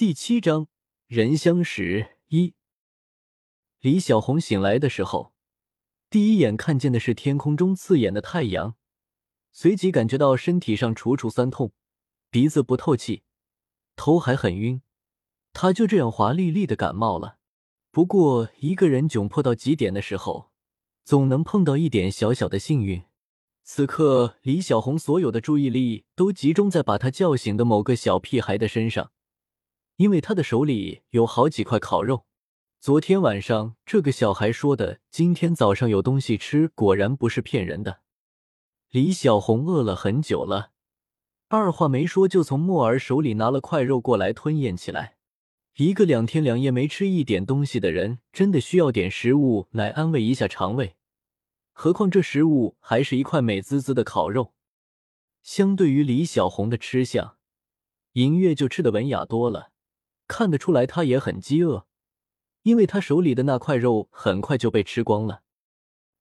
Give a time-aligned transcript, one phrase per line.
[0.00, 0.66] 第七章
[1.08, 2.54] 人相识一。
[3.80, 5.34] 李小红醒来的时候，
[6.08, 8.76] 第一眼看见的是天空中刺眼的太阳，
[9.52, 11.72] 随即感觉到身体上楚楚酸痛，
[12.30, 13.24] 鼻子不透气，
[13.94, 14.80] 头还很晕。
[15.52, 17.36] 她就这样华丽丽的感冒了。
[17.90, 20.50] 不过，一个人窘迫到极点的时候，
[21.04, 23.02] 总能碰到一点小小的幸运。
[23.64, 29.12] 此刻，李小红所有的注意力都集中在把他叫醒的某个小屁孩的身上，
[30.00, 32.24] 因为他的手里有好几块烤肉。
[32.80, 38.00] 昨天晚上这个小孩说的今天早上有东西吃，果然不是骗人的。
[38.88, 40.70] 李小红饿了很久了，
[41.48, 45.18] 二话没说就从莫儿手里拿了块肉过来吞咽起来。
[45.76, 50.96] 一个两天两夜没吃一点东西的人，真的需要点食物来安慰一下肠胃。
[51.72, 54.54] 何况这食物还是一块美滋滋的烤肉，
[55.42, 57.36] 相对于李小红的吃相，
[58.14, 59.69] 银月就吃的文雅多了。
[60.30, 61.88] 看得出来，他也很饥饿，
[62.62, 65.42] 因为他手里的那块肉很快就被吃光了。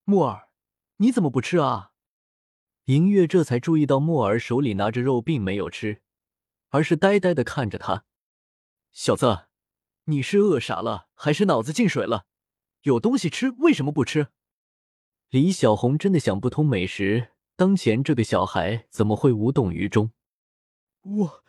[0.04, 0.50] 木儿，
[0.98, 1.92] 你怎么不吃啊？
[2.86, 6.02] 银月这才注意到木儿手里拿着肉，并没有吃，
[6.70, 8.06] 而是呆呆的看着他。
[8.92, 9.46] 小子，
[10.06, 12.26] 你是饿傻了，还是脑子进水了？
[12.82, 14.30] 有东西吃，为什么不吃？
[15.30, 20.12] 李小红真的想不通，美食当前，这个小孩怎么会无动于衷？
[21.02, 21.44] 我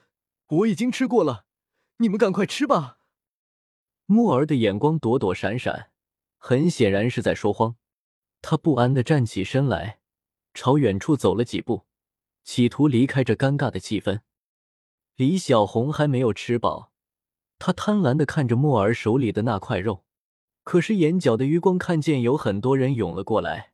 [0.49, 1.47] 我已经吃过了，
[2.01, 2.99] 你们赶快吃吧。
[4.07, 5.91] 木儿的眼光躲躲闪闪，
[6.39, 7.77] 很显然是在说谎。
[8.41, 10.01] 他不安的站起身来，
[10.55, 11.85] 朝远处走了几步，
[12.43, 14.21] 企图离开这尴尬的气氛。
[15.17, 16.91] 李小红还没有吃饱，
[17.59, 20.07] 他贪婪的看着木儿手里的那块肉，
[20.65, 23.73] 可是眼角的余光看见有很多人涌了过来。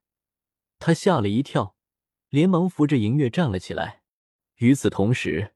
[0.80, 1.77] 他吓了一跳，
[2.28, 4.02] 连忙扶着银月站了起来。
[4.56, 5.55] 与此同时，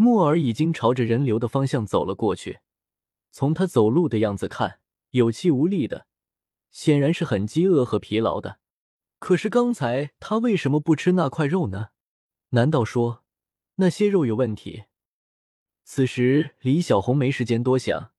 [0.00, 2.60] 木儿已经朝着人流的方向走了过去。
[3.32, 4.78] 从他走路的样子看，
[5.10, 6.06] 有气无力的，
[6.70, 8.60] 显然是很饥饿和疲劳的。
[9.18, 11.88] 可是刚才他为什么不吃那块肉呢？
[12.50, 13.24] 难道说
[13.74, 14.84] 那些肉有问题？
[15.82, 18.12] 此时李小红没时间多想，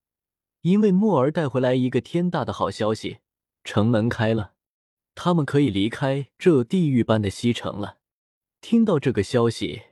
[0.64, 3.20] 因为木儿带回来一个天大的好消息：
[3.64, 4.56] 城门开了。
[5.16, 8.00] 他们可以离开这地狱般的西城了。
[8.60, 9.84] 听到这个消息，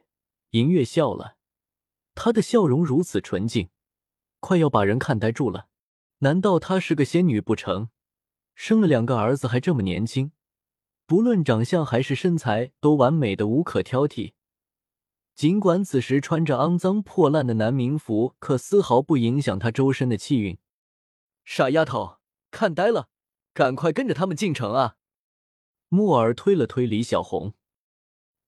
[0.49, 1.36] 银月笑了，
[2.19, 3.69] 她的笑容如此纯净，
[4.39, 5.67] 快要把人看呆住了。
[6.19, 7.89] 难道她是个仙女不成？
[8.55, 10.31] 生了两个儿子还这么年轻，
[11.05, 14.33] 不论长相还是身材都完美的无可挑剔。
[15.35, 20.57] 尽管此时穿着肮脏破烂的男民服，可丝毫不影响她周身的气运。
[21.45, 22.17] 傻丫头，
[22.49, 23.09] 看呆了，
[23.53, 24.95] 赶快跟着他们进城啊！
[25.89, 27.53] 木耳推了推李小红，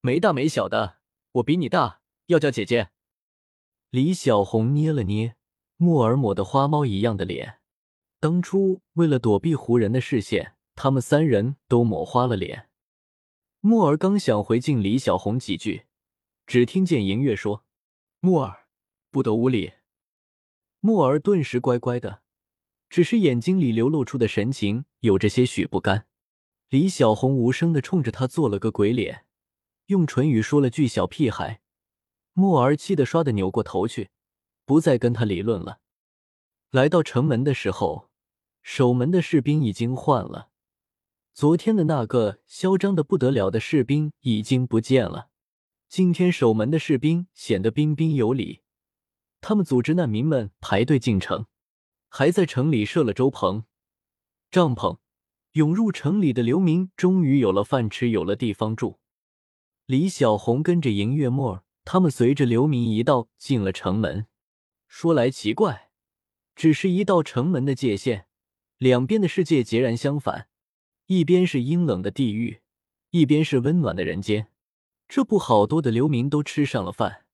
[0.01, 0.97] 没大没小的，
[1.33, 2.89] 我比你大，要叫姐姐。
[3.91, 5.35] 李小红捏了捏
[5.77, 7.59] 木耳抹的花猫一样的脸，
[8.19, 12.69] 当初为了躲避胡人的视线，他们三人都抹花了脸。
[13.61, 15.85] 木耳刚想回敬李小红几句，
[16.45, 17.65] 只听见银月说
[18.21, 18.67] ：“木耳，
[19.09, 19.73] 不得无礼。”
[20.81, 22.21] 木耳顿时乖乖的，
[22.91, 26.05] 只是眼睛里流露出的神情有着些许不甘。
[26.69, 29.25] 李小红无声的冲着他做了个鬼脸，
[29.87, 31.58] 用唇语说了句“小屁孩”。
[32.39, 34.09] 莫儿气得唰的扭过头去，
[34.63, 35.81] 不再跟他理论了。
[36.71, 38.09] 来到城门的时候，
[38.63, 40.47] 守门的士兵已经换了，
[41.33, 45.27] 昨天的那个嚣张的不得了的士兵已经不见了。
[45.89, 48.61] 今天守门的士兵显得彬彬有礼，
[49.41, 51.45] 他们组织难民们排队进城，
[52.07, 53.65] 还在城里设了粥棚、
[54.49, 54.97] 帐篷。
[55.53, 58.99] 涌入城里的流民终于有了饭吃，有了地方住。
[59.87, 64.27] 李小红跟着银月沫他们随着流民一道进了城门。
[64.87, 65.89] 说来奇怪，
[66.55, 68.27] 只是一道城门的界限，
[68.77, 70.49] 两边的世界截然相反，
[71.07, 72.61] 一边是阴冷的地狱，
[73.09, 74.49] 一边是温暖的人间。
[75.07, 77.25] 这不，好多的流民都吃上了饭，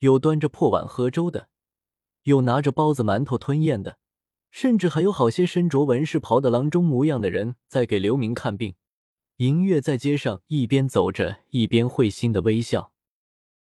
[0.00, 1.48] 有端着破碗喝粥的，
[2.24, 3.98] 有拿着包子馒头吞咽的。
[4.50, 8.74] 甚至还有好些身着文士袍的郎中模样的人在给流民看病。
[9.36, 12.92] 银月在街上一边走着，一边会心的微笑。